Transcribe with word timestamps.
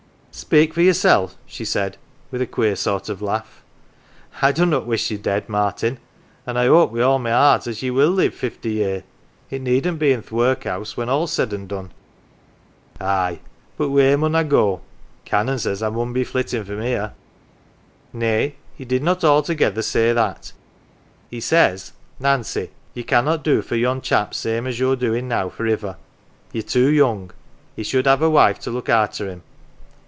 99 0.33 0.43
NANCY" 0.43 0.47
Speak 0.47 0.73
for 0.73 0.81
yoursel'," 0.81 1.31
she 1.45 1.65
said, 1.65 1.97
with 2.31 2.41
a 2.41 2.47
queer 2.47 2.77
sort 2.77 3.09
of 3.09 3.21
laugh;" 3.21 3.61
I 4.41 4.53
dunnot 4.53 4.85
wish 4.85 5.11
ye 5.11 5.17
dead, 5.17 5.49
Martin, 5.49 5.99
an 6.45 6.55
1 6.55 6.57
I 6.57 6.65
hope 6.67 6.91
wi' 6.93 7.01
all 7.01 7.19
my 7.19 7.31
heart 7.31 7.67
as 7.67 7.83
ye 7.83 7.91
will 7.91 8.09
live 8.09 8.33
fifty 8.33 8.71
year. 8.71 9.03
It 9.49 9.61
needn't 9.61 9.99
be 9.99 10.13
in 10.13 10.23
th' 10.23 10.31
workhouse 10.31 10.95
when 10.95 11.09
all's 11.09 11.33
said 11.33 11.51
an 11.51 11.63
1 11.63 11.67
done.""" 11.67 11.91
Aye, 13.21 13.41
but 13.77 13.89
wheer 13.89 14.17
mun 14.17 14.33
I 14.33 14.43
go? 14.43 14.79
Canon 15.25 15.59
says 15.59 15.83
I 15.83 15.89
mun 15.89 16.13
be 16.13 16.23
flitting 16.23 16.63
from 16.63 16.81
here 16.81 17.11
""Nay, 18.13 18.55
he 18.73 18.85
did 18.85 19.03
not 19.03 19.25
altogether 19.25 19.81
say 19.81 20.13
that. 20.13 20.53
He 21.29 21.41
says:' 21.41 21.91
Nancy, 22.21 22.71
ye 22.93 23.03
can't 23.03 23.43
do 23.43 23.61
for 23.61 23.75
yon 23.75 23.99
chap 23.99 24.33
same 24.33 24.65
as 24.65 24.79
you're 24.79 24.95
doin' 24.95 25.27
now, 25.27 25.49
for 25.49 25.67
iver. 25.67 25.97
Ye're 26.53 26.63
too 26.63 26.89
young. 26.89 27.31
He 27.75 27.83
should 27.83 28.05
have 28.05 28.21
a 28.21 28.29
wife 28.29 28.59
to 28.59 28.71
look 28.71 28.87
arter 28.89 29.29
him.' 29.29 29.43